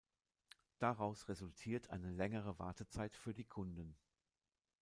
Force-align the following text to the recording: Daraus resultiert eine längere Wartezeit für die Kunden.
Daraus 0.79 1.27
resultiert 1.29 1.91
eine 1.91 2.09
längere 2.09 2.57
Wartezeit 2.57 3.15
für 3.15 3.35
die 3.35 3.45
Kunden. 3.45 3.95